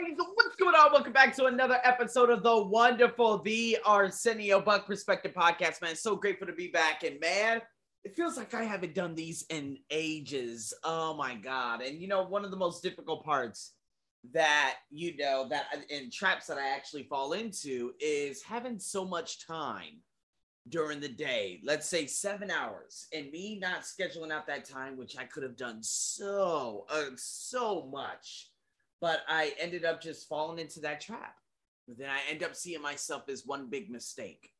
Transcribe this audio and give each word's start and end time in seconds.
guys, 0.00 0.16
what's 0.34 0.56
going 0.56 0.74
on? 0.74 0.92
Welcome 0.92 1.12
back 1.12 1.34
to 1.36 1.46
another 1.46 1.78
episode 1.82 2.28
of 2.28 2.42
the 2.42 2.64
wonderful, 2.64 3.38
the 3.38 3.78
Arsenio 3.86 4.60
Buck 4.60 4.86
Perspective 4.86 5.32
Podcast, 5.32 5.80
man. 5.80 5.96
So 5.96 6.16
grateful 6.16 6.46
to 6.46 6.52
be 6.52 6.68
back, 6.68 7.02
and 7.02 7.18
man, 7.18 7.62
it 8.04 8.14
feels 8.14 8.36
like 8.36 8.52
I 8.52 8.64
haven't 8.64 8.94
done 8.94 9.14
these 9.14 9.46
in 9.48 9.78
ages. 9.90 10.74
Oh 10.84 11.14
my 11.14 11.34
god! 11.34 11.80
And 11.80 12.00
you 12.00 12.08
know, 12.08 12.24
one 12.24 12.44
of 12.44 12.50
the 12.50 12.58
most 12.58 12.82
difficult 12.82 13.24
parts 13.24 13.72
that 14.34 14.74
you 14.90 15.16
know 15.16 15.46
that 15.48 15.66
in 15.88 16.10
traps 16.10 16.46
that 16.46 16.58
I 16.58 16.74
actually 16.74 17.04
fall 17.04 17.32
into 17.32 17.92
is 17.98 18.42
having 18.42 18.78
so 18.78 19.04
much 19.04 19.46
time 19.46 20.02
during 20.68 21.00
the 21.00 21.08
day. 21.08 21.60
Let's 21.64 21.88
say 21.88 22.06
seven 22.06 22.50
hours, 22.50 23.06
and 23.14 23.30
me 23.30 23.58
not 23.58 23.82
scheduling 23.82 24.30
out 24.30 24.46
that 24.48 24.66
time, 24.66 24.98
which 24.98 25.16
I 25.16 25.24
could 25.24 25.42
have 25.42 25.56
done 25.56 25.78
so 25.82 26.84
uh, 26.90 27.12
so 27.16 27.88
much 27.90 28.50
but 29.00 29.20
I 29.28 29.52
ended 29.60 29.84
up 29.84 30.00
just 30.00 30.28
falling 30.28 30.58
into 30.58 30.80
that 30.80 31.00
trap. 31.00 31.34
Then 31.88 32.08
I 32.10 32.18
end 32.30 32.42
up 32.42 32.56
seeing 32.56 32.82
myself 32.82 33.28
as 33.28 33.46
one 33.46 33.70
big 33.70 33.90
mistake. 33.90 34.50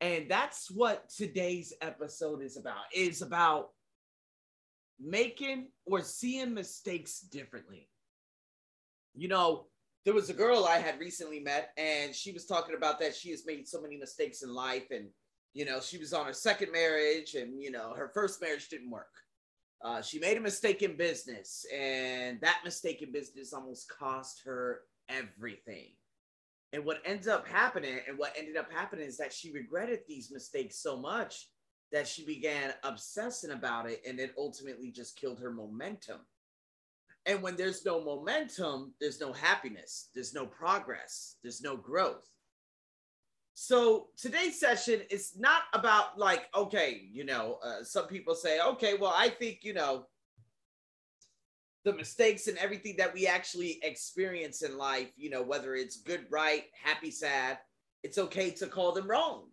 And 0.00 0.30
that's 0.30 0.70
what 0.70 1.08
today's 1.10 1.72
episode 1.82 2.42
is 2.42 2.56
about. 2.56 2.84
Is 2.94 3.22
about 3.22 3.68
making 4.98 5.68
or 5.86 6.02
seeing 6.02 6.54
mistakes 6.54 7.20
differently. 7.20 7.88
You 9.14 9.28
know, 9.28 9.66
there 10.04 10.14
was 10.14 10.30
a 10.30 10.34
girl 10.34 10.64
I 10.64 10.78
had 10.78 10.98
recently 10.98 11.40
met, 11.40 11.70
and 11.76 12.14
she 12.14 12.32
was 12.32 12.46
talking 12.46 12.74
about 12.74 12.98
that 13.00 13.14
she 13.14 13.30
has 13.30 13.44
made 13.46 13.68
so 13.68 13.80
many 13.80 13.96
mistakes 13.96 14.42
in 14.42 14.54
life. 14.54 14.86
And, 14.90 15.08
you 15.52 15.64
know, 15.64 15.80
she 15.80 15.98
was 15.98 16.12
on 16.12 16.26
her 16.26 16.32
second 16.32 16.72
marriage, 16.72 17.34
and, 17.34 17.62
you 17.62 17.70
know, 17.70 17.92
her 17.94 18.10
first 18.14 18.40
marriage 18.40 18.68
didn't 18.68 18.90
work. 18.90 19.12
Uh, 19.82 20.02
she 20.02 20.18
made 20.18 20.36
a 20.36 20.40
mistake 20.40 20.82
in 20.82 20.96
business, 20.96 21.64
and 21.74 22.40
that 22.40 22.60
mistake 22.64 23.00
in 23.00 23.10
business 23.12 23.52
almost 23.52 23.88
cost 23.88 24.42
her 24.44 24.80
everything. 25.08 25.88
And 26.72 26.84
what 26.84 27.02
ends 27.04 27.26
up 27.26 27.48
happening, 27.48 27.98
and 28.06 28.18
what 28.18 28.34
ended 28.36 28.56
up 28.56 28.70
happening, 28.70 29.06
is 29.06 29.16
that 29.18 29.32
she 29.32 29.52
regretted 29.52 30.00
these 30.06 30.30
mistakes 30.30 30.76
so 30.76 30.96
much 30.96 31.48
that 31.92 32.06
she 32.06 32.24
began 32.24 32.72
obsessing 32.84 33.50
about 33.50 33.88
it, 33.88 34.02
and 34.06 34.20
it 34.20 34.34
ultimately 34.38 34.90
just 34.90 35.18
killed 35.18 35.40
her 35.40 35.50
momentum. 35.50 36.20
And 37.26 37.42
when 37.42 37.56
there's 37.56 37.84
no 37.84 38.02
momentum, 38.02 38.94
there's 39.00 39.20
no 39.20 39.32
happiness, 39.32 40.10
there's 40.14 40.34
no 40.34 40.46
progress, 40.46 41.36
there's 41.42 41.62
no 41.62 41.76
growth. 41.76 42.28
So 43.62 44.06
today's 44.16 44.58
session 44.58 45.02
is 45.10 45.32
not 45.38 45.64
about 45.74 46.18
like, 46.18 46.46
okay, 46.56 47.02
you 47.12 47.26
know, 47.26 47.58
uh, 47.62 47.84
some 47.84 48.06
people 48.06 48.34
say, 48.34 48.58
okay, 48.58 48.94
well, 48.98 49.12
I 49.14 49.28
think, 49.28 49.58
you 49.60 49.74
know, 49.74 50.06
the 51.84 51.92
mistakes 51.92 52.46
and 52.46 52.56
everything 52.56 52.96
that 52.96 53.12
we 53.12 53.26
actually 53.26 53.78
experience 53.82 54.62
in 54.62 54.78
life, 54.78 55.10
you 55.14 55.28
know, 55.28 55.42
whether 55.42 55.74
it's 55.74 55.98
good, 55.98 56.24
right, 56.30 56.64
happy, 56.82 57.10
sad, 57.10 57.58
it's 58.02 58.16
okay 58.16 58.50
to 58.52 58.66
call 58.66 58.92
them 58.92 59.06
wrong, 59.06 59.48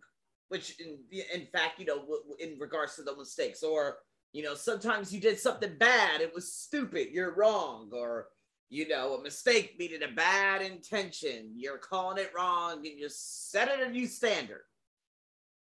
which 0.48 0.80
in, 0.80 0.96
in 1.34 1.46
fact, 1.52 1.78
you 1.78 1.84
know, 1.84 2.02
in 2.40 2.58
regards 2.58 2.96
to 2.96 3.02
the 3.02 3.14
mistakes 3.14 3.62
or, 3.62 3.98
you 4.32 4.42
know, 4.42 4.54
sometimes 4.54 5.12
you 5.12 5.20
did 5.20 5.38
something 5.38 5.76
bad, 5.76 6.22
it 6.22 6.34
was 6.34 6.50
stupid, 6.50 7.08
you're 7.12 7.36
wrong, 7.36 7.90
or, 7.92 8.28
you 8.70 8.86
know, 8.88 9.14
a 9.14 9.22
mistake 9.22 9.76
meaning 9.78 10.02
a 10.02 10.14
bad 10.14 10.62
intention. 10.62 11.52
You're 11.56 11.78
calling 11.78 12.18
it 12.18 12.32
wrong 12.36 12.86
and 12.86 12.98
you 12.98 13.08
set 13.08 13.68
it 13.68 13.86
a 13.86 13.90
new 13.90 14.06
standard. 14.06 14.62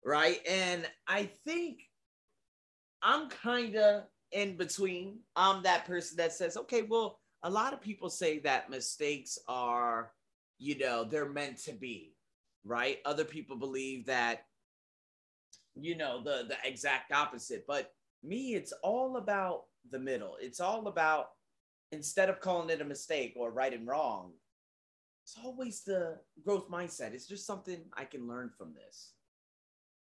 Right. 0.05 0.39
And 0.47 0.85
I 1.07 1.29
think 1.45 1.79
I'm 3.01 3.29
kind 3.29 3.75
of 3.75 4.03
in 4.31 4.57
between. 4.57 5.19
I'm 5.35 5.63
that 5.63 5.85
person 5.85 6.17
that 6.17 6.33
says, 6.33 6.57
okay, 6.57 6.83
well, 6.83 7.19
a 7.43 7.49
lot 7.49 7.73
of 7.73 7.81
people 7.81 8.09
say 8.09 8.39
that 8.39 8.69
mistakes 8.69 9.39
are, 9.47 10.11
you 10.59 10.77
know, 10.77 11.03
they're 11.03 11.29
meant 11.29 11.57
to 11.63 11.73
be. 11.73 12.15
Right. 12.65 12.99
Other 13.05 13.25
people 13.25 13.57
believe 13.57 14.05
that, 14.05 14.45
you 15.75 15.97
know, 15.97 16.23
the, 16.23 16.45
the 16.47 16.57
exact 16.63 17.11
opposite. 17.11 17.65
But 17.67 17.91
me, 18.23 18.55
it's 18.55 18.73
all 18.83 19.17
about 19.17 19.63
the 19.89 19.99
middle. 19.99 20.37
It's 20.39 20.59
all 20.59 20.87
about 20.87 21.29
instead 21.93 22.29
of 22.29 22.41
calling 22.41 22.69
it 22.69 22.81
a 22.81 22.85
mistake 22.85 23.33
or 23.37 23.51
right 23.51 23.73
and 23.73 23.87
wrong, 23.87 24.31
it's 25.23 25.37
always 25.43 25.81
the 25.81 26.19
growth 26.43 26.69
mindset. 26.69 27.13
It's 27.13 27.27
just 27.27 27.45
something 27.45 27.79
I 27.93 28.03
can 28.03 28.27
learn 28.27 28.49
from 28.57 28.73
this. 28.73 29.13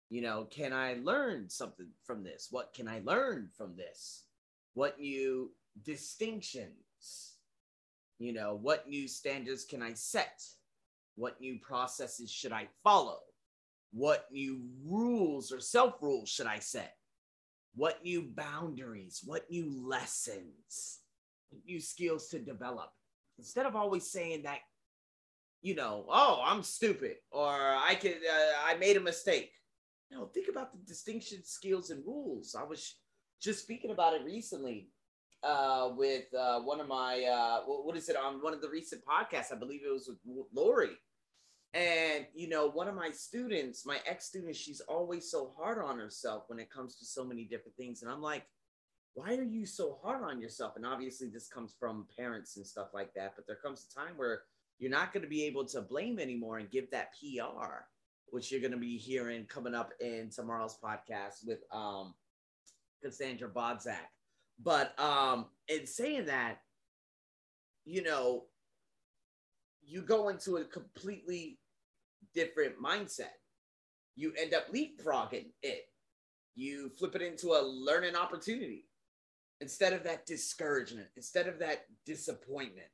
You 0.10 0.22
know, 0.22 0.48
can 0.50 0.74
I 0.74 0.96
learn 1.02 1.50
something 1.50 1.88
from 2.04 2.24
this? 2.24 2.50
What 2.52 2.74
can 2.74 2.88
I 2.88 3.02
learn 3.06 3.50
from 3.56 3.76
this? 3.78 4.26
What 4.74 5.00
new 5.00 5.52
distinctions? 5.84 7.36
You 8.20 8.34
know, 8.34 8.60
what 8.62 8.88
new 8.88 9.08
standards 9.08 9.64
can 9.64 9.82
I 9.82 9.94
set? 9.94 10.44
What 11.16 11.40
new 11.40 11.60
processes 11.60 12.32
should 12.32 12.52
I 12.52 12.68
follow? 12.84 13.20
What 13.94 14.28
new 14.32 14.62
rules 14.86 15.52
or 15.52 15.62
self 15.62 16.02
rules 16.02 16.30
should 16.30 16.48
I 16.48 16.60
set? 16.60 16.96
What 17.76 18.04
new 18.04 18.22
boundaries? 18.22 19.22
What 19.26 19.50
new 19.50 19.88
lessons? 19.88 21.00
New 21.66 21.80
skills 21.80 22.28
to 22.30 22.40
develop. 22.40 22.92
Instead 23.38 23.66
of 23.66 23.76
always 23.76 24.10
saying 24.10 24.44
that 24.44 24.60
you 25.62 25.74
know 25.74 26.06
oh 26.10 26.42
i'm 26.46 26.62
stupid 26.62 27.16
or 27.32 27.52
i 27.52 27.96
could 28.00 28.18
uh, 28.18 28.54
i 28.66 28.76
made 28.76 28.98
a 28.98 29.02
mistake. 29.02 29.52
No 30.12 30.28
think 30.28 30.48
about 30.48 30.72
the 30.72 30.78
distinction 30.86 31.40
skills 31.44 31.90
and 31.90 32.06
rules. 32.06 32.56
I 32.58 32.64
was 32.64 32.96
just 33.42 33.64
speaking 33.64 33.92
about 33.92 34.14
it 34.14 34.24
recently 34.24 34.90
uh, 35.44 35.90
with 35.96 36.26
uh, 36.34 36.60
one 36.62 36.80
of 36.80 36.88
my 36.88 37.24
uh, 37.24 37.62
what 37.66 37.98
is 37.98 38.10
it 38.10 38.16
on 38.16 38.42
one 38.42 38.54
of 38.54 38.62
the 38.62 38.70
recent 38.70 39.02
podcasts 39.06 39.52
i 39.52 39.56
believe 39.56 39.82
it 39.86 39.92
was 39.92 40.10
with 40.26 40.46
lori. 40.54 40.98
And 41.74 42.26
you 42.34 42.48
know 42.48 42.70
one 42.70 42.88
of 42.88 42.96
my 42.96 43.10
students 43.12 43.86
my 43.86 43.98
ex 44.06 44.28
student 44.28 44.56
she's 44.56 44.82
always 44.82 45.30
so 45.30 45.52
hard 45.58 45.84
on 45.84 46.00
herself 46.00 46.44
when 46.48 46.60
it 46.60 46.70
comes 46.70 46.96
to 46.98 47.06
so 47.06 47.26
many 47.26 47.44
different 47.44 47.76
things. 47.76 48.02
And 48.02 48.12
i'm 48.12 48.22
like 48.22 48.46
why 49.16 49.36
are 49.36 49.44
you 49.44 49.66
so 49.66 49.98
hard 50.04 50.24
on 50.24 50.42
yourself? 50.42 50.74
And 50.76 50.86
obviously, 50.86 51.30
this 51.30 51.48
comes 51.48 51.74
from 51.80 52.06
parents 52.18 52.58
and 52.58 52.68
stuff 52.68 52.90
like 52.94 53.14
that. 53.16 53.34
But 53.36 53.48
there 53.48 53.56
comes 53.56 53.88
a 53.90 54.00
time 54.00 54.14
where 54.18 54.42
you're 54.78 54.92
not 54.92 55.14
going 55.14 55.24
to 55.24 55.30
be 55.30 55.46
able 55.46 55.64
to 55.68 55.82
blame 55.82 56.20
anymore 56.20 56.58
and 56.58 56.70
give 56.70 56.92
that 56.92 57.14
PR, 57.14 57.86
which 58.28 58.52
you're 58.52 58.60
going 58.60 58.74
to 58.74 58.78
be 58.78 58.98
hearing 58.98 59.46
coming 59.46 59.74
up 59.74 59.92
in 60.02 60.30
tomorrow's 60.30 60.78
podcast 60.84 61.48
with 61.48 61.60
um, 61.72 62.14
Cassandra 63.02 63.48
Bodzak. 63.48 64.12
But 64.62 65.00
um, 65.00 65.46
in 65.70 65.88
saying 65.88 66.26
that, 66.26 66.58
you 67.86 68.04
know, 68.04 68.44
you 69.82 70.02
go 70.02 70.28
into 70.28 70.58
a 70.58 70.66
completely 70.66 71.58
different 72.34 72.82
mindset. 72.84 73.38
You 74.18 74.34
end 74.38 74.54
up 74.54 74.74
leapfrogging 74.74 75.52
it. 75.64 75.84
You 76.56 76.92
flip 76.98 77.16
it 77.16 77.22
into 77.22 77.50
a 77.50 77.64
learning 77.64 78.16
opportunity 78.16 78.86
instead 79.62 79.94
of 79.94 80.04
that 80.04 80.26
discouragement, 80.26 81.08
instead 81.16 81.48
of 81.48 81.60
that 81.60 81.86
disappointment, 82.06 82.88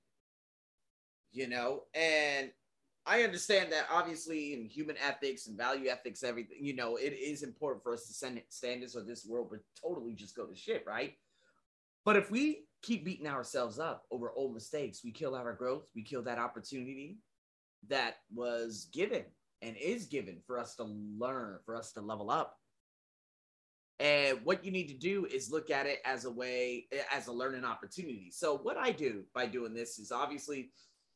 you 1.32 1.48
know? 1.48 1.84
And 1.94 2.52
I 3.06 3.24
understand 3.24 3.72
that 3.72 3.88
obviously 3.92 4.54
in 4.54 4.66
human 4.66 4.96
ethics 4.98 5.48
and 5.48 5.58
value 5.58 5.90
ethics, 5.90 6.24
everything, 6.24 6.58
you 6.60 6.76
know, 6.76 6.98
it 6.98 7.14
is 7.14 7.42
important 7.42 7.84
for 7.84 7.94
us 7.94 8.06
to 8.08 8.14
send 8.14 8.42
standards 8.50 8.96
or 8.96 9.02
this 9.02 9.26
world 9.26 9.50
would 9.52 9.62
totally 9.82 10.14
just 10.14 10.36
go 10.36 10.46
to 10.46 10.56
shit, 10.56 10.84
right? 10.86 11.14
But 12.06 12.16
if 12.16 12.30
we 12.30 12.66
keep 12.82 13.06
beating 13.06 13.28
ourselves 13.28 13.80
up 13.80 14.06
over 14.12 14.32
old 14.32 14.54
mistakes, 14.54 15.02
we 15.04 15.12
kill 15.12 15.36
our 15.36 15.54
growth, 15.54 15.90
we 15.96 16.04
kill 16.04 16.22
that 16.24 16.40
opportunity 16.40 17.18
that 17.90 18.18
was 18.34 18.88
given 18.94 19.24
and 19.62 19.76
is 19.78 20.06
given 20.06 20.38
for 20.46 20.60
us 20.60 20.76
to 20.76 20.84
learn, 20.84 21.60
for 21.66 21.76
us 21.76 21.92
to 21.94 22.02
level 22.02 22.30
up. 22.30 22.58
And 24.02 24.40
what 24.44 24.66
you 24.66 24.72
need 24.72 24.88
to 24.88 24.96
do 24.96 25.28
is 25.28 25.52
look 25.52 25.70
at 25.70 25.86
it 25.86 26.00
as 26.04 26.26
a 26.26 26.32
way, 26.32 26.88
as 27.14 27.28
a 27.28 27.32
learning 27.32 27.64
opportunity. 27.64 28.32
So, 28.32 28.58
what 28.58 28.76
I 28.76 28.92
do 28.92 29.26
by 29.36 29.46
doing 29.46 29.76
this 29.76 30.00
is 30.00 30.12
obviously 30.12 30.72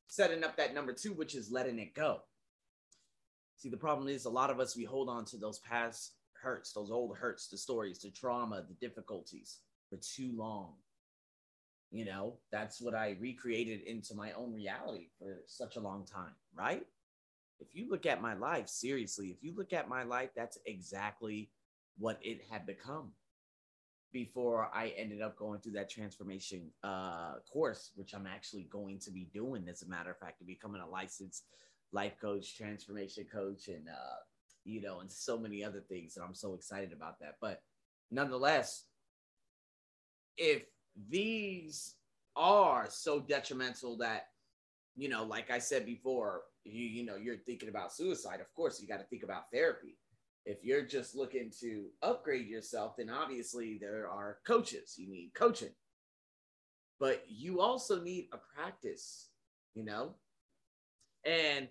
setting 0.08 0.44
up 0.44 0.56
that 0.58 0.76
number 0.76 0.94
two, 0.94 1.14
which 1.14 1.34
is 1.34 1.52
letting 1.52 1.80
it 1.80 1.96
go. 1.96 2.20
See, 3.58 3.70
the 3.70 3.78
problem 3.78 4.08
is 4.08 4.26
a 4.26 4.30
lot 4.30 4.52
of 4.52 4.60
us, 4.60 4.78
we 4.78 4.84
hold 4.84 5.10
on 5.10 5.26
to 5.26 5.38
those 5.38 5.58
past 5.60 6.14
hurts, 6.40 6.74
those 6.74 6.92
old 6.92 7.18
hurts, 7.18 7.48
the 7.48 7.58
stories, 7.58 7.98
the 7.98 8.12
trauma, 8.12 8.64
the 8.68 8.88
difficulties 8.88 9.62
for 9.90 9.98
too 9.98 10.32
long. 10.36 10.74
You 11.90 12.06
know, 12.06 12.38
that's 12.52 12.80
what 12.80 12.94
I 12.94 13.18
recreated 13.20 13.82
into 13.82 14.14
my 14.14 14.34
own 14.34 14.54
reality 14.54 15.08
for 15.18 15.42
such 15.48 15.76
a 15.76 15.82
long 15.82 16.06
time, 16.06 16.36
right? 16.56 16.86
If 17.60 17.70
you 17.74 17.90
look 17.90 18.06
at 18.06 18.22
my 18.22 18.36
life, 18.36 18.68
seriously, 18.68 19.30
if 19.30 19.38
you 19.42 19.56
look 19.56 19.74
at 19.74 19.90
my 19.90 20.04
life, 20.04 20.30
that's 20.36 20.60
exactly 20.68 21.50
what 21.98 22.20
it 22.22 22.42
had 22.50 22.66
become 22.66 23.12
before 24.12 24.70
I 24.74 24.94
ended 24.98 25.22
up 25.22 25.38
going 25.38 25.60
through 25.60 25.74
that 25.74 25.90
transformation 25.90 26.72
uh, 26.84 27.34
course, 27.52 27.92
which 27.96 28.14
I'm 28.14 28.28
actually 28.28 28.64
going 28.72 29.00
to 29.00 29.12
be 29.12 29.28
doing, 29.34 29.68
as 29.70 29.82
a 29.82 29.90
matter 29.90 30.12
of 30.12 30.18
fact, 30.18 30.40
to 30.40 30.46
becoming 30.46 30.82
a 30.82 30.88
licensed 30.88 31.44
life 31.92 32.14
coach, 32.22 32.56
transformation 32.56 33.26
coach, 33.32 33.68
and 33.68 33.88
uh, 33.90 34.16
you 34.64 34.82
know, 34.82 35.02
and 35.02 35.12
so 35.12 35.38
many 35.38 35.64
other 35.64 35.82
things. 35.82 36.16
And 36.16 36.26
I'm 36.26 36.34
so 36.34 36.54
excited 36.54 36.94
about 36.94 37.20
that. 37.20 37.36
But 37.42 37.62
nonetheless, 38.10 38.86
if 40.38 40.64
these 41.10 41.96
are 42.38 42.88
so 42.90 43.20
detrimental 43.20 43.98
that 43.98 44.28
you 44.96 45.10
know, 45.10 45.24
like 45.26 45.52
I 45.52 45.60
said 45.60 45.86
before, 45.86 46.44
you 46.64 46.86
you 46.86 47.06
know, 47.06 47.18
you're 47.18 47.38
thinking 47.38 47.70
about 47.70 47.94
suicide. 47.94 48.40
Of 48.40 48.54
course, 48.54 48.82
you 48.82 48.88
got 48.88 49.00
to 49.00 49.08
think 49.08 49.24
about 49.24 49.52
therapy. 49.52 49.98
If 50.46 50.64
you're 50.64 50.86
just 50.86 51.16
looking 51.16 51.52
to 51.62 51.86
upgrade 52.04 52.48
yourself, 52.48 52.98
then 52.98 53.10
obviously 53.10 53.80
there 53.80 54.08
are 54.08 54.38
coaches. 54.46 54.94
You 54.98 55.10
need 55.10 55.32
coaching. 55.34 55.74
But 57.00 57.24
you 57.28 57.62
also 57.62 58.02
need 58.02 58.30
a 58.32 58.38
practice, 58.56 59.30
you 59.74 59.84
know? 59.84 60.16
And 61.26 61.68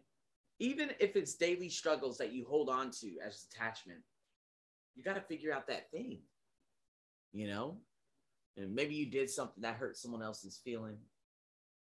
even 0.59 0.91
if 0.99 1.15
it's 1.15 1.35
daily 1.35 1.69
struggles 1.69 2.19
that 2.19 2.32
you 2.32 2.44
hold 2.49 2.69
on 2.69 2.91
to 3.00 3.12
as 3.25 3.47
attachment, 3.53 4.00
you 4.97 5.05
got 5.05 5.15
to 5.15 5.21
figure 5.21 5.53
out 5.53 5.69
that 5.69 5.91
thing, 5.91 6.19
you 7.32 7.47
know? 7.49 7.76
And 8.56 8.75
maybe 8.75 8.94
you 8.94 9.06
did 9.06 9.31
something 9.31 9.62
that 9.62 9.76
hurt 9.76 9.97
someone 9.97 10.23
else's 10.23 10.61
feeling. 10.65 10.97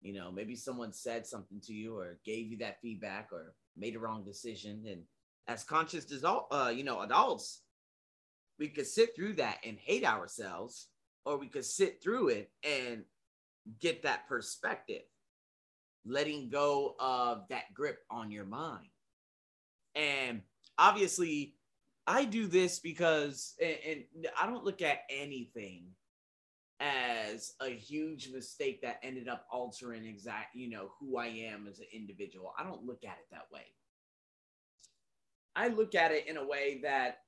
You 0.01 0.13
know, 0.13 0.31
maybe 0.31 0.55
someone 0.55 0.93
said 0.93 1.27
something 1.27 1.59
to 1.61 1.73
you 1.73 1.97
or 1.97 2.19
gave 2.25 2.47
you 2.47 2.57
that 2.57 2.81
feedback 2.81 3.29
or 3.31 3.53
made 3.77 3.95
a 3.95 3.99
wrong 3.99 4.23
decision. 4.23 4.83
And 4.87 5.03
as 5.47 5.63
conscious 5.63 6.11
adult, 6.11 6.47
uh, 6.51 6.71
you 6.73 6.83
know, 6.83 7.01
adults, 7.01 7.61
we 8.59 8.67
could 8.69 8.87
sit 8.87 9.15
through 9.15 9.33
that 9.33 9.57
and 9.65 9.77
hate 9.77 10.05
ourselves, 10.05 10.87
or 11.25 11.37
we 11.37 11.47
could 11.47 11.65
sit 11.65 12.01
through 12.01 12.29
it 12.29 12.51
and 12.63 13.03
get 13.79 14.03
that 14.03 14.27
perspective 14.27 15.03
letting 16.05 16.49
go 16.49 16.95
of 16.99 17.43
that 17.49 17.73
grip 17.73 17.99
on 18.09 18.31
your 18.31 18.45
mind. 18.45 18.87
And 19.95 20.41
obviously, 20.77 21.55
I 22.07 22.25
do 22.25 22.47
this 22.47 22.79
because, 22.79 23.53
and, 23.61 24.03
and, 24.15 24.27
I 24.39 24.47
don't 24.47 24.63
look 24.63 24.81
at 24.81 25.01
anything 25.09 25.85
as 26.79 27.53
a 27.61 27.69
huge 27.69 28.31
mistake 28.33 28.81
that 28.81 28.99
ended 29.03 29.27
up 29.27 29.45
altering 29.51 30.05
exact, 30.05 30.55
you 30.55 30.69
know, 30.69 30.91
who 30.99 31.17
I 31.17 31.27
am 31.27 31.67
as 31.69 31.79
an 31.79 31.85
individual. 31.93 32.53
I 32.57 32.63
don't 32.63 32.83
look 32.83 33.03
at 33.03 33.17
it 33.19 33.27
that 33.31 33.45
way. 33.53 33.65
I 35.55 35.67
look 35.67 35.95
at 35.95 36.11
it 36.11 36.27
in 36.27 36.37
a 36.37 36.45
way 36.45 36.79
that 36.83 37.19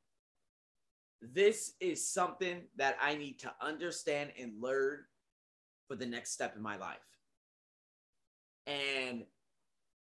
this 1.21 1.73
is 1.79 2.07
something 2.07 2.63
that 2.77 2.97
I 3.01 3.15
need 3.15 3.39
to 3.39 3.53
understand 3.61 4.31
and 4.39 4.61
learn 4.61 4.99
for 5.87 5.95
the 5.95 6.05
next 6.05 6.31
step 6.31 6.55
in 6.55 6.61
my 6.61 6.77
life. 6.77 6.97
And 8.67 9.23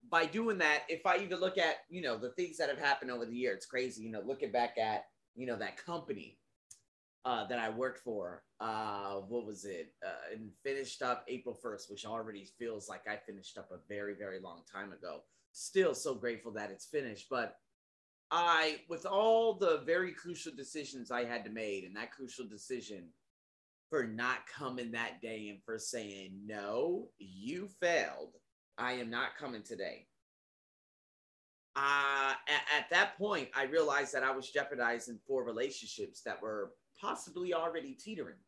by 0.09 0.27
doing 0.27 0.59
that, 0.59 0.83
if 0.89 1.05
I 1.07 1.19
even 1.19 1.41
look 1.41 1.59
at, 1.59 1.77
you 1.89 2.01
know, 2.01 2.17
the 2.17 2.31
things 2.31 2.59
that 2.59 2.69
have 2.69 2.79
happened 2.79 3.11
over 3.11 3.27
the 3.27 3.37
year, 3.37 3.53
it's 3.53 3.67
crazy, 3.67 4.03
you 4.03 4.11
know, 4.11 4.23
looking 4.25 4.53
back 4.53 4.79
at, 4.79 5.07
you 5.35 5.47
know, 5.47 5.57
that 5.57 5.77
company 5.77 6.39
uh, 7.25 7.47
that 7.49 7.59
I 7.59 7.71
worked 7.71 8.01
for, 8.01 8.45
uh, 8.61 9.15
what 9.15 9.47
was 9.47 9.65
it? 9.65 9.93
Uh, 10.05 10.35
and 10.35 10.51
finished 10.63 11.03
up 11.03 11.25
April 11.29 11.59
1st, 11.63 11.91
which 11.91 12.07
already 12.07 12.49
feels 12.59 12.89
like 12.89 13.03
I 13.09 13.17
finished 13.17 13.59
up 13.59 13.71
a 13.73 13.79
very, 13.89 14.15
very 14.15 14.41
long 14.41 14.63
time 14.73 14.93
ago. 14.93 15.23
Still 15.53 15.95
so 15.95 16.15
grateful 16.15 16.53
that 16.53 16.71
it's 16.71 16.87
finished. 16.87 17.27
But 17.29 17.57
I, 18.31 18.79
with 18.89 19.07
all 19.07 19.55
the 19.55 19.83
very 19.87 20.13
crucial 20.13 20.53
decisions 20.57 21.11
I 21.11 21.25
had 21.25 21.45
to 21.45 21.51
make, 21.51 21.85
and 21.85 21.97
that 21.97 22.13
crucial 22.13 22.47
decision 22.47 23.05
for 23.89 24.05
not 24.05 24.47
coming 24.47 24.93
that 24.93 25.21
day 25.23 25.49
and 25.49 25.63
for 25.65 25.79
saying, 25.79 26.33
no, 26.45 27.09
you 27.19 27.69
failed. 27.81 28.35
I 28.79 28.95
am 28.95 29.11
not 29.11 29.37
coming 29.39 29.63
today. 29.63 30.07
Uh, 31.77 32.33
at, 32.49 32.79
at 32.79 32.91
that 32.91 33.17
point, 33.19 33.49
I 33.55 33.65
realized 33.65 34.13
that 34.15 34.25
I 34.25 34.35
was 34.35 34.51
jeopardizing 34.51 35.21
four 35.27 35.45
relationships 35.45 36.23
that 36.23 36.41
were 36.41 36.73
possibly 37.01 37.55
already 37.55 37.93
teetering. 37.93 38.39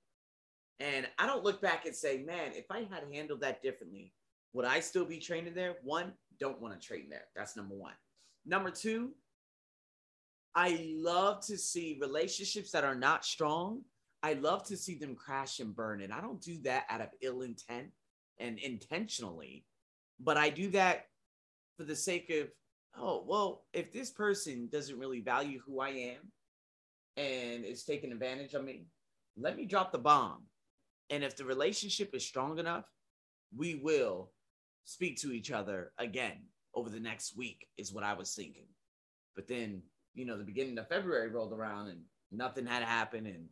And 0.80 1.06
I 1.19 1.26
don't 1.26 1.44
look 1.44 1.60
back 1.60 1.86
and 1.86 1.94
say, 1.94 2.25
man, 2.26 2.52
if 2.54 2.70
I 2.70 2.80
had 2.80 3.04
handled 3.12 3.40
that 3.42 3.62
differently, 3.62 4.12
would 4.54 4.64
I 4.64 4.80
still 4.80 5.04
be 5.04 5.19
training 5.19 5.54
there? 5.54 5.76
One, 5.84 6.12
don't 6.40 6.60
want 6.60 6.80
to 6.80 6.84
train 6.84 7.08
there. 7.10 7.26
That's 7.36 7.56
number 7.56 7.75
one. 7.75 7.92
Number 8.46 8.70
two, 8.70 9.10
I 10.55 10.93
love 10.97 11.45
to 11.47 11.56
see 11.56 11.99
relationships 12.00 12.71
that 12.73 12.85
are 12.85 12.95
not 12.95 13.25
strong 13.25 13.83
I 14.23 14.33
love 14.35 14.65
to 14.65 14.77
see 14.77 14.97
them 14.97 15.15
crash 15.15 15.61
and 15.61 15.75
burn. 15.75 16.03
And 16.03 16.12
I 16.12 16.21
don't 16.21 16.41
do 16.41 16.59
that 16.62 16.85
out 16.89 17.00
of 17.00 17.09
ill 17.21 17.43
intent 17.43 17.89
and 18.39 18.59
intentionally, 18.59 19.65
but 20.21 20.37
I 20.37 20.50
do 20.50 20.71
that 20.71 21.06
for 21.77 21.85
the 21.85 21.97
sake 21.97 22.31
of, 22.31 22.49
oh, 22.97 23.25
well, 23.27 23.65
if 23.73 23.93
this 23.93 24.11
person 24.11 24.69
doesn't 24.73 24.99
really 24.99 25.21
value 25.21 25.61
who 25.65 25.81
I 25.81 25.91
am 25.91 26.33
and 27.17 27.65
is 27.65 27.85
taking 27.85 28.12
advantage 28.12 28.55
of 28.55 28.65
me, 28.65 28.87
let 29.37 29.56
me 29.56 29.67
drop 29.67 29.93
the 29.93 29.99
bomb. 29.99 30.45
And 31.11 31.23
if 31.23 31.37
the 31.37 31.45
relationship 31.45 32.15
is 32.15 32.27
strong 32.27 32.59
enough, 32.59 32.85
we 33.56 33.77
will 33.77 34.33
speak 34.85 35.21
to 35.21 35.33
each 35.33 35.53
other 35.53 35.93
again 35.99 36.43
over 36.75 36.91
the 36.91 37.00
next 37.00 37.37
week, 37.37 37.67
is 37.79 37.93
what 37.93 38.05
I 38.05 38.15
was 38.15 38.35
thinking. 38.35 38.67
But 39.35 39.47
then, 39.47 39.83
you 40.14 40.25
know, 40.25 40.37
the 40.37 40.44
beginning 40.44 40.78
of 40.78 40.88
February 40.88 41.28
rolled 41.28 41.52
around 41.52 41.88
and 41.88 42.00
nothing 42.31 42.66
had 42.66 42.82
happened. 42.82 43.26
And 43.26 43.46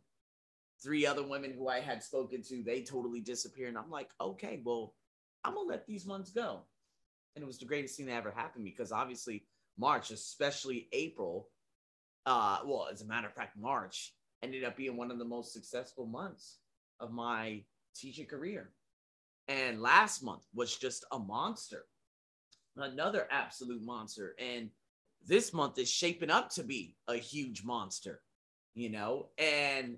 three 0.83 1.05
other 1.05 1.25
women 1.25 1.53
who 1.53 1.67
I 1.67 1.79
had 1.79 2.03
spoken 2.03 2.41
to, 2.43 2.63
they 2.63 2.81
totally 2.81 3.19
disappeared. 3.19 3.69
And 3.69 3.77
I'm 3.77 3.89
like, 3.89 4.09
okay, 4.19 4.61
well, 4.63 4.93
I'm 5.43 5.53
gonna 5.53 5.67
let 5.69 5.87
these 5.87 6.05
ones 6.05 6.31
go. 6.31 6.61
And 7.35 7.43
it 7.43 7.47
was 7.47 7.59
the 7.59 7.65
greatest 7.65 7.97
thing 7.97 8.07
that 8.07 8.15
ever 8.15 8.31
happened 8.31 8.65
because 8.65 8.91
obviously 8.91 9.45
March, 9.77 10.11
especially 10.11 10.87
April, 10.91 11.49
uh, 12.25 12.59
well, 12.65 12.87
as 12.91 13.01
a 13.01 13.05
matter 13.05 13.27
of 13.27 13.33
fact, 13.33 13.57
March 13.57 14.13
ended 14.43 14.63
up 14.63 14.75
being 14.75 14.97
one 14.97 15.11
of 15.11 15.19
the 15.19 15.25
most 15.25 15.53
successful 15.53 16.05
months 16.05 16.57
of 16.99 17.11
my 17.11 17.63
teaching 17.95 18.25
career. 18.25 18.71
And 19.47 19.81
last 19.81 20.23
month 20.23 20.43
was 20.53 20.75
just 20.75 21.05
a 21.11 21.19
monster, 21.19 21.85
another 22.75 23.27
absolute 23.31 23.81
monster. 23.81 24.35
And 24.39 24.69
this 25.27 25.53
month 25.53 25.77
is 25.77 25.91
shaping 25.91 26.29
up 26.29 26.49
to 26.51 26.63
be 26.63 26.95
a 27.07 27.15
huge 27.15 27.63
monster, 27.63 28.21
you 28.73 28.89
know? 28.89 29.27
And 29.37 29.97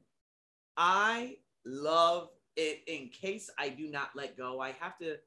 I 0.75 1.37
love 1.65 2.29
it. 2.55 2.81
In 2.87 3.09
case 3.09 3.49
I 3.57 3.69
do 3.69 3.87
not 3.89 4.09
let 4.15 4.35
go, 4.35 4.59
I 4.59 4.73
have 4.79 4.97
to 4.99 5.17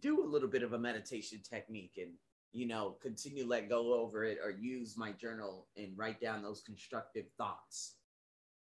do 0.00 0.24
a 0.24 0.26
little 0.26 0.48
bit 0.48 0.62
of 0.62 0.74
a 0.74 0.78
meditation 0.78 1.40
technique 1.48 1.98
and 1.98 2.12
you 2.52 2.66
know 2.66 2.96
continue 3.02 3.46
let 3.46 3.68
go 3.68 3.94
over 3.94 4.24
it 4.24 4.38
or 4.42 4.50
use 4.50 4.96
my 4.96 5.12
journal 5.12 5.66
and 5.76 5.92
write 5.96 6.20
down 6.20 6.42
those 6.42 6.62
constructive 6.64 7.26
thoughts. 7.36 7.94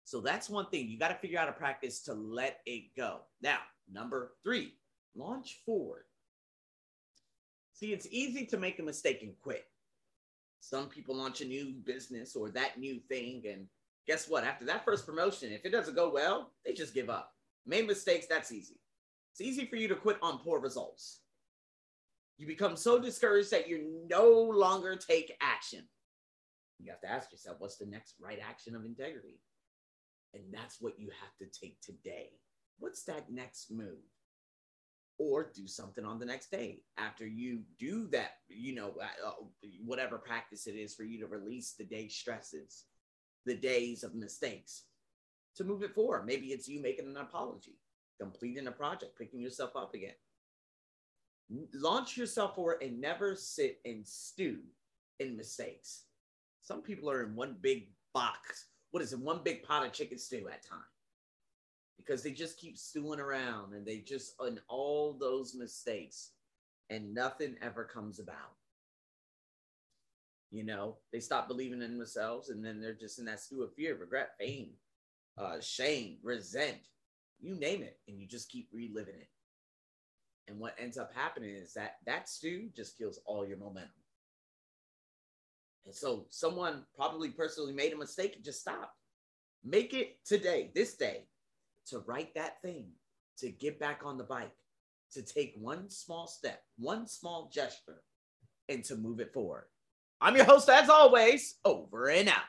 So 0.06 0.22
that's 0.22 0.50
one 0.50 0.68
thing. 0.68 0.88
You 0.88 1.00
got 1.00 1.08
to 1.08 1.16
figure 1.16 1.40
out 1.40 1.50
a 1.50 1.54
practice 1.54 2.02
to 2.04 2.14
let 2.14 2.60
it 2.66 2.96
go. 2.96 3.22
Now 3.42 3.58
number 3.92 4.34
three 4.44 4.74
launch 5.16 5.62
forward. 5.66 6.04
See 7.74 7.92
it's 7.92 8.08
easy 8.12 8.46
to 8.46 8.58
make 8.58 8.80
a 8.80 8.84
mistake 8.84 9.22
and 9.24 9.34
quit 9.42 9.66
some 10.60 10.88
people 10.88 11.16
launch 11.16 11.42
a 11.42 11.46
new 11.46 11.74
business 11.86 12.36
or 12.36 12.50
that 12.50 12.80
new 12.80 13.00
thing 13.10 13.44
and 13.52 13.68
guess 14.08 14.30
what? 14.30 14.44
After 14.44 14.66
that 14.66 14.86
first 14.86 15.06
promotion, 15.06 15.52
if 15.52 15.66
it 15.66 15.72
doesn't 15.72 15.96
go 15.96 16.12
well, 16.12 16.52
they 16.66 16.74
just 16.74 16.94
give 16.94 17.10
up. 17.10 17.32
Made 17.66 17.88
mistakes, 17.88 18.28
that's 18.28 18.52
easy. 18.52 18.80
It's 19.32 19.42
easy 19.42 19.66
for 19.66 19.76
you 19.76 19.88
to 19.88 19.96
quit 19.96 20.18
on 20.22 20.40
poor 20.40 20.60
results. 20.60 21.20
You 22.38 22.48
become 22.48 22.76
so 22.76 23.00
discouraged 23.00 23.52
that 23.52 23.68
you 23.68 24.06
no 24.10 24.30
longer 24.30 24.96
take 24.96 25.36
action. 25.42 25.84
You 26.80 26.92
have 26.92 27.02
to 27.02 27.12
ask 27.12 27.32
yourself, 27.32 27.58
what's 27.60 27.78
the 27.78 27.86
next 27.86 28.16
right 28.20 28.40
action 28.48 28.76
of 28.76 28.86
integrity? 28.86 29.40
And 30.34 30.44
that's 30.52 30.82
what 30.82 31.00
you 31.00 31.10
have 31.22 31.36
to 31.40 31.60
take 31.60 31.80
today. 31.82 32.32
What's 32.80 33.04
that 33.04 33.32
next 33.32 33.72
move? 33.72 34.04
Or 35.18 35.50
do 35.56 35.66
something 35.66 36.04
on 36.04 36.20
the 36.20 36.26
next 36.26 36.52
day 36.52 36.82
after 36.98 37.26
you 37.26 37.62
do 37.80 38.08
that, 38.08 38.32
you 38.50 38.76
know, 38.76 38.94
uh, 39.02 39.32
whatever 39.86 40.18
practice 40.18 40.68
it 40.68 40.76
is 40.76 40.94
for 40.94 41.04
you 41.04 41.20
to 41.22 41.28
release 41.28 41.74
the 41.78 41.86
day 41.86 42.10
stresses 42.10 42.84
the 43.46 43.56
days 43.56 44.04
of 44.04 44.16
mistakes 44.16 44.84
to 45.56 45.64
move 45.64 45.84
it 45.84 45.94
forward. 45.94 46.26
Maybe 46.26 46.48
it's 46.48 46.68
you 46.68 46.82
making 46.82 47.08
an 47.08 47.18
apology, 47.18 47.78
completing 48.20 48.68
a 48.68 48.72
project, 48.72 49.18
picking 49.18 49.40
yourself 49.40 49.76
up 49.76 49.94
again. 49.94 50.16
Launch 51.74 52.18
yourself 52.18 52.56
forward 52.56 52.82
and 52.82 53.00
never 53.00 53.36
sit 53.36 53.80
and 53.86 54.06
stew 54.06 54.60
in 55.20 55.38
mistakes. 55.38 56.06
Some 56.62 56.82
people 56.82 57.10
are 57.10 57.24
in 57.24 57.36
one 57.36 57.56
big 57.62 57.90
box. 58.14 58.66
What 58.92 59.04
is 59.04 59.14
it? 59.14 59.20
One 59.20 59.42
big 59.44 59.64
pot 59.64 59.86
of 59.86 59.94
chicken 59.94 60.18
stew 60.18 60.48
at 60.52 60.68
time 60.68 60.80
because 61.98 62.24
they 62.24 62.32
just 62.32 62.60
keep 62.60 62.78
stewing 62.78 63.20
around 63.20 63.74
and 63.74 63.86
they 63.86 64.00
just 64.00 64.36
on 64.40 64.60
all 64.68 65.14
those 65.20 65.56
mistakes 65.56 66.32
and 66.90 67.14
nothing 67.14 67.56
ever 67.62 67.84
comes 67.84 68.20
about. 68.20 68.56
You 70.52 70.64
know, 70.64 70.98
they 71.12 71.20
stop 71.20 71.48
believing 71.48 71.82
in 71.82 71.98
themselves 71.98 72.50
and 72.50 72.64
then 72.64 72.80
they're 72.80 72.94
just 72.94 73.20
in 73.20 73.26
that 73.26 73.40
stew 73.40 73.64
of 73.64 73.74
fear, 73.74 73.96
regret, 73.96 74.32
pain, 74.40 74.72
uh, 75.38 75.60
shame, 75.60 76.18
resent, 76.24 76.78
you 77.42 77.56
name 77.56 77.82
it, 77.82 78.00
and 78.08 78.20
you 78.20 78.28
just 78.28 78.50
keep 78.50 78.70
reliving 78.72 79.16
it. 79.16 79.30
And 80.48 80.60
what 80.60 80.76
ends 80.78 80.98
up 80.98 81.12
happening 81.14 81.56
is 81.56 81.74
that 81.74 81.98
that 82.06 82.30
stew 82.30 82.70
just 82.76 82.98
kills 82.98 83.20
all 83.26 83.46
your 83.46 83.58
momentum. 83.58 83.92
And 85.86 85.94
so 85.94 86.26
someone 86.30 86.84
probably 86.96 87.30
personally 87.30 87.74
made 87.74 87.94
a 87.94 87.98
mistake 87.98 88.36
and 88.36 88.46
just 88.46 88.62
stopped. 88.62 88.96
Make 89.64 89.94
it 89.94 90.24
today, 90.26 90.72
this 90.76 90.96
day, 90.96 91.26
to 91.88 92.00
write 92.00 92.34
that 92.36 92.62
thing, 92.62 92.88
to 93.40 93.50
get 93.50 93.80
back 93.80 94.02
on 94.04 94.18
the 94.18 94.24
bike, 94.24 94.56
to 95.14 95.22
take 95.22 95.54
one 95.58 95.90
small 95.90 96.28
step, 96.28 96.62
one 96.78 97.08
small 97.08 97.50
gesture, 97.54 98.02
and 98.70 98.84
to 98.86 98.96
move 98.96 99.20
it 99.20 99.34
forward. 99.34 99.66
I'm 100.22 100.36
your 100.36 100.46
host, 100.46 100.70
as 100.70 100.90
always, 100.90 101.56
over 101.66 102.10
and 102.10 102.30
out. 102.30 102.46